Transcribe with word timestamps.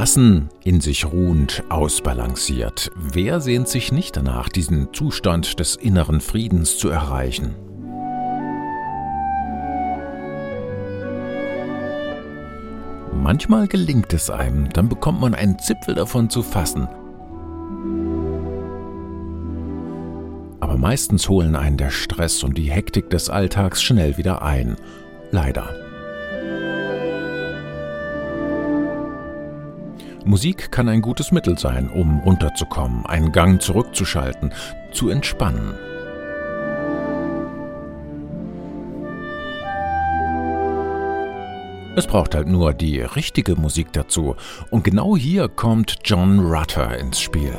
Gelassen, 0.00 0.48
in 0.64 0.80
sich 0.80 1.04
ruhend, 1.04 1.62
ausbalanciert. 1.68 2.90
Wer 2.96 3.42
sehnt 3.42 3.68
sich 3.68 3.92
nicht 3.92 4.16
danach, 4.16 4.48
diesen 4.48 4.94
Zustand 4.94 5.60
des 5.60 5.76
inneren 5.76 6.22
Friedens 6.22 6.78
zu 6.78 6.88
erreichen? 6.88 7.54
Manchmal 13.12 13.68
gelingt 13.68 14.14
es 14.14 14.30
einem, 14.30 14.70
dann 14.70 14.88
bekommt 14.88 15.20
man 15.20 15.34
einen 15.34 15.58
Zipfel 15.58 15.94
davon 15.94 16.30
zu 16.30 16.42
fassen. 16.42 16.88
Aber 20.60 20.78
meistens 20.78 21.28
holen 21.28 21.54
einen 21.54 21.76
der 21.76 21.90
Stress 21.90 22.42
und 22.42 22.56
die 22.56 22.70
Hektik 22.70 23.10
des 23.10 23.28
Alltags 23.28 23.82
schnell 23.82 24.16
wieder 24.16 24.40
ein. 24.40 24.76
Leider. 25.30 25.79
Musik 30.24 30.70
kann 30.70 30.88
ein 30.88 31.00
gutes 31.00 31.32
Mittel 31.32 31.58
sein, 31.58 31.88
um 31.88 32.20
runterzukommen, 32.20 33.06
einen 33.06 33.32
Gang 33.32 33.60
zurückzuschalten, 33.60 34.52
zu 34.92 35.08
entspannen. 35.08 35.74
Es 41.96 42.06
braucht 42.06 42.34
halt 42.34 42.46
nur 42.46 42.72
die 42.72 43.00
richtige 43.00 43.56
Musik 43.56 43.92
dazu. 43.92 44.36
Und 44.70 44.84
genau 44.84 45.16
hier 45.16 45.48
kommt 45.48 45.98
John 46.04 46.38
Rutter 46.38 46.96
ins 46.98 47.20
Spiel. 47.20 47.54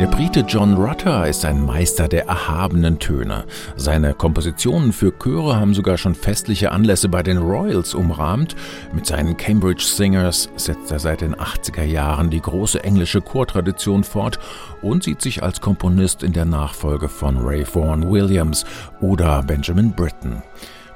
Der 0.00 0.06
Brite 0.06 0.40
John 0.48 0.78
Rutter 0.78 1.28
ist 1.28 1.44
ein 1.44 1.62
Meister 1.62 2.08
der 2.08 2.24
erhabenen 2.24 2.98
Töne. 2.98 3.44
Seine 3.76 4.14
Kompositionen 4.14 4.94
für 4.94 5.12
Chöre 5.12 5.60
haben 5.60 5.74
sogar 5.74 5.98
schon 5.98 6.14
festliche 6.14 6.72
Anlässe 6.72 7.10
bei 7.10 7.22
den 7.22 7.36
Royals 7.36 7.92
umrahmt. 7.92 8.56
Mit 8.94 9.04
seinen 9.04 9.36
Cambridge 9.36 9.84
Singers 9.84 10.48
setzt 10.56 10.90
er 10.90 11.00
seit 11.00 11.20
den 11.20 11.36
80er 11.36 11.84
Jahren 11.84 12.30
die 12.30 12.40
große 12.40 12.82
englische 12.82 13.20
Chortradition 13.20 14.02
fort 14.02 14.38
und 14.80 15.02
sieht 15.02 15.20
sich 15.20 15.42
als 15.42 15.60
Komponist 15.60 16.22
in 16.22 16.32
der 16.32 16.46
Nachfolge 16.46 17.10
von 17.10 17.36
Ray 17.36 17.66
Vaughan 17.66 18.10
Williams 18.10 18.64
oder 19.02 19.42
Benjamin 19.42 19.92
Britten. 19.92 20.42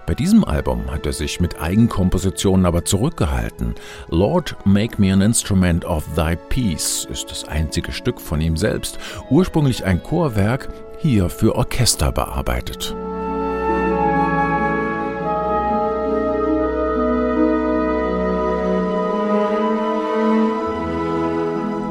Bei 0.07 0.15
diesem 0.15 0.45
Album 0.45 0.91
hat 0.91 1.07
er 1.07 1.15
sich 1.15 1.41
mit 1.41 1.61
Eigenkompositionen 1.61 2.67
aber 2.67 2.85
zurückgehalten. 2.85 3.75
Lord, 4.09 4.57
Make 4.67 5.01
Me 5.01 5.13
an 5.13 5.23
Instrument 5.23 5.85
of 5.87 6.05
Thy 6.15 6.37
Peace 6.37 7.07
ist 7.11 7.31
das 7.31 7.45
einzige 7.45 7.91
Stück 7.91 8.21
von 8.21 8.41
ihm 8.41 8.57
selbst, 8.57 8.99
ursprünglich 9.31 9.85
ein 9.85 10.03
Chorwerk, 10.03 10.69
hier 10.99 11.31
für 11.31 11.55
Orchester 11.55 12.13
bearbeitet. 12.13 12.95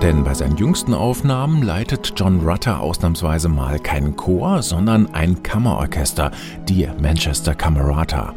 Denn 0.04 0.26
bei 0.26 0.34
seinen 0.34 0.58
jüngsten 0.58 0.94
Aufnahmen 0.94 1.64
leitet 1.64 2.12
John 2.18 2.42
Rutter 2.42 2.82
ausnahmsweise 2.82 3.48
mal 3.48 3.80
keinen 3.80 4.18
Chor, 4.18 4.62
sondern 4.62 5.08
ein 5.14 5.44
Kammerorchester, 5.44 6.32
die 6.68 6.90
Manchester 7.00 7.56
Camerata. 7.56 8.34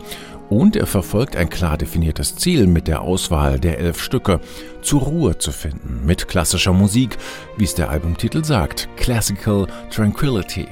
Und 0.49 0.77
er 0.77 0.87
verfolgt 0.87 1.35
ein 1.35 1.51
klar 1.51 1.77
definiertes 1.77 2.37
Ziel 2.37 2.69
mit 2.69 2.87
der 2.87 3.01
Auswahl 3.01 3.59
der 3.59 3.81
elf 3.81 4.01
Stücke, 4.01 4.39
zur 4.81 5.01
Ruhe 5.01 5.39
zu 5.39 5.51
finden, 5.51 6.07
mit 6.07 6.29
klassischer 6.29 6.73
Musik, 6.73 7.19
wie 7.57 7.65
es 7.65 7.75
der 7.75 7.91
Albumtitel 7.91 8.45
sagt, 8.45 8.89
Classical 8.97 9.67
Tranquility. 9.91 10.69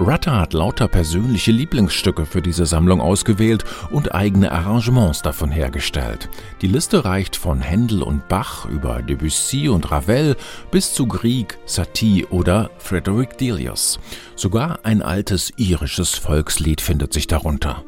Rutter 0.00 0.40
hat 0.40 0.54
lauter 0.54 0.88
persönliche 0.88 1.52
Lieblingsstücke 1.52 2.24
für 2.24 2.40
diese 2.40 2.64
Sammlung 2.64 3.02
ausgewählt 3.02 3.64
und 3.90 4.14
eigene 4.14 4.50
Arrangements 4.50 5.20
davon 5.20 5.50
hergestellt. 5.50 6.30
Die 6.62 6.68
Liste 6.68 7.04
reicht 7.04 7.36
von 7.36 7.60
Händel 7.60 8.02
und 8.02 8.26
Bach 8.26 8.64
über 8.64 9.02
Debussy 9.02 9.68
und 9.68 9.90
Ravel 9.90 10.36
bis 10.70 10.94
zu 10.94 11.06
Grieg, 11.06 11.58
Satie 11.66 12.24
oder 12.24 12.70
Frederick 12.78 13.36
Delius. 13.36 14.00
Sogar 14.36 14.80
ein 14.84 15.02
altes 15.02 15.52
irisches 15.58 16.14
Volkslied 16.14 16.80
findet 16.80 17.12
sich 17.12 17.26
darunter. 17.26 17.84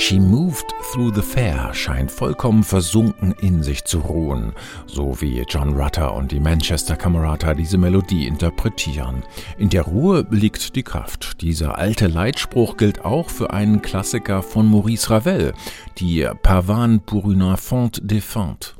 She 0.00 0.20
Moved 0.20 0.72
Through 0.92 1.12
the 1.16 1.22
Fair 1.22 1.74
scheint 1.74 2.12
vollkommen 2.12 2.62
versunken 2.62 3.32
in 3.32 3.64
sich 3.64 3.84
zu 3.84 3.98
ruhen, 3.98 4.52
so 4.86 5.20
wie 5.20 5.44
John 5.48 5.74
Rutter 5.74 6.14
und 6.14 6.30
die 6.30 6.38
Manchester 6.38 6.94
Camerata 6.94 7.52
diese 7.52 7.78
Melodie 7.78 8.28
interpretieren. 8.28 9.24
In 9.58 9.70
der 9.70 9.82
Ruhe 9.82 10.24
liegt 10.30 10.76
die 10.76 10.84
Kraft. 10.84 11.42
Dieser 11.42 11.78
alte 11.78 12.06
Leitspruch 12.06 12.76
gilt 12.76 13.04
auch 13.04 13.28
für 13.28 13.52
einen 13.52 13.82
Klassiker 13.82 14.44
von 14.44 14.66
Maurice 14.66 15.10
Ravel, 15.10 15.52
die 15.98 16.26
Pavane 16.44 17.00
pour 17.00 17.24
une 17.24 17.42
enfant 17.42 18.00
défunte. 18.00 18.77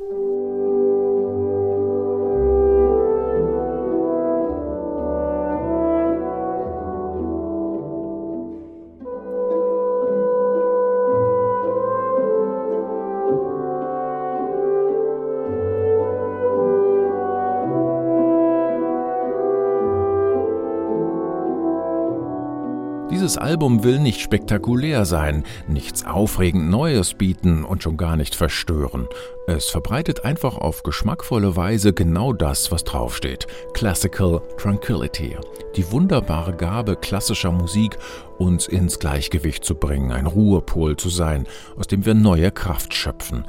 Dieses 23.29 23.43
Album 23.43 23.85
will 23.85 23.99
nicht 23.99 24.23
spektakulär 24.23 25.05
sein, 25.05 25.45
nichts 25.67 26.03
aufregend 26.07 26.71
Neues 26.71 27.13
bieten 27.13 27.63
und 27.63 27.83
schon 27.83 27.99
gar 27.99 28.17
nicht 28.17 28.35
verstören. 28.35 29.07
Es 29.47 29.67
verbreitet 29.67 30.25
einfach 30.25 30.57
auf 30.57 30.83
geschmackvolle 30.83 31.55
Weise 31.55 31.93
genau 31.93 32.33
das, 32.33 32.73
was 32.73 32.85
draufsteht. 32.85 33.47
Classical 33.75 34.41
Tranquility. 34.57 35.37
Die 35.77 35.93
wunderbare 35.93 36.55
Gabe 36.55 36.97
klassischer 36.97 37.53
Musik, 37.53 37.99
uns 38.39 38.67
ins 38.67 38.99
Gleichgewicht 38.99 39.63
zu 39.63 39.75
bringen, 39.75 40.11
ein 40.11 40.25
Ruhepol 40.25 40.97
zu 40.97 41.11
sein, 41.11 41.47
aus 41.77 41.87
dem 41.87 42.07
wir 42.07 42.15
neue 42.15 42.51
Kraft 42.51 42.95
schöpfen. 42.95 43.45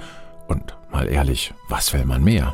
Und 0.50 0.76
mal 0.92 1.08
ehrlich, 1.08 1.54
was 1.70 1.94
will 1.94 2.04
man 2.04 2.22
mehr? 2.22 2.54